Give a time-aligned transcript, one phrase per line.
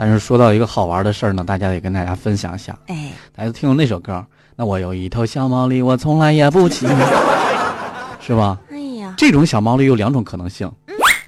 [0.00, 2.72] 但是说到一个好玩的事儿呢，大家得跟大家分享一下。
[2.86, 4.24] 哎，大家听过那首歌？
[4.54, 6.86] 那我有一头小毛驴，我从来也不骑，
[8.24, 8.56] 是吧？
[8.70, 10.70] 哎呀，这种小毛驴有两种可能性。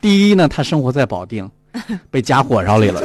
[0.00, 1.46] 第一呢，它生活在保定，
[2.10, 3.02] 被夹火烧里了。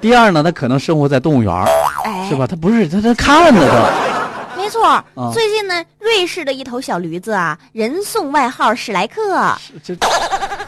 [0.00, 1.64] 第二呢，它可能生活在动物园儿，
[2.04, 2.44] 哎，是吧？
[2.44, 4.08] 它不是，它它看着它。
[4.56, 9.56] 没错，啊最近呢，瑞士的一头小驴子啊，人送外号史莱克。
[9.84, 9.94] 这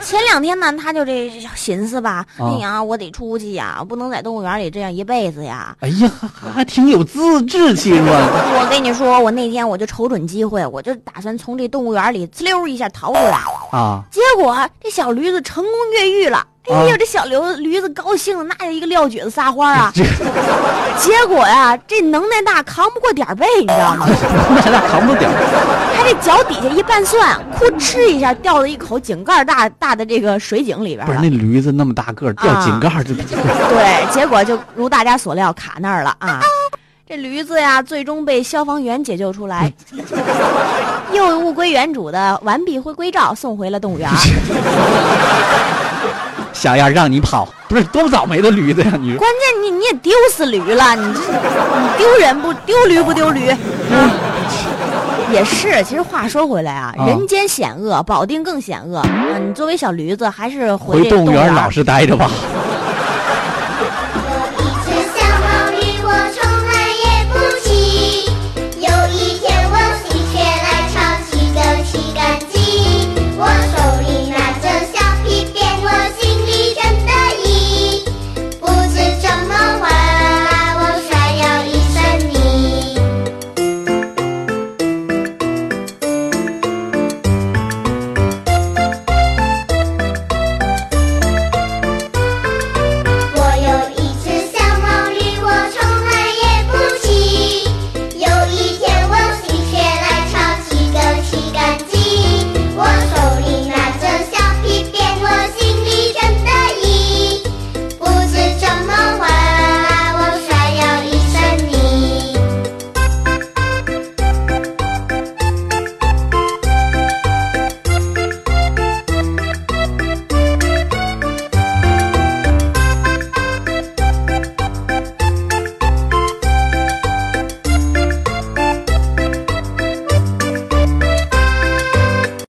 [0.03, 5.77] 前两天呢，他就这寻思吧，啊哎呀，我得出去呀，不能在动物园里这样一辈子呀。
[5.81, 6.11] 哎呀，
[6.54, 8.58] 还挺有自制性啊？
[8.58, 13.39] 我跟你说，我那天我就瞅准机会，我就打算从这动物园里呲溜一下逃出来。
[13.72, 16.46] 啊，结果这小驴子成功越狱了。
[16.69, 19.91] 哎呀，啊这小刘驴子高兴的那叫一个撂蹶子撒欢啊！
[20.99, 24.07] 结果呀，这能耐大扛不过点儿背，你知道吗？
[24.07, 25.21] 能耐大扛不了。
[25.96, 31.31] 他这脚底下一拌蒜，哭哧一下掉到一口井盖大大的这个水井里边不是那。
[31.31, 36.41] 驴子那么大个儿，掉井盖儿就对，结果就如大家所料卡那儿了啊！
[37.08, 39.72] 这驴子呀，最终被消防员解救出来，
[41.12, 44.08] 又物归原主的完璧回归照送回了动物园。
[46.52, 48.92] 小样让你跑，不是多倒霉的驴子呀！
[49.00, 53.50] 你关键你你也丢死驴了，你这你丢人不丢驴不丢驴？
[53.90, 54.10] 嗯
[55.32, 59.38] 也是，其实话说回来啊，啊人间险恶，保定更险恶啊！
[59.38, 62.28] 你作为小驴子，还是回动物园老实待着吧。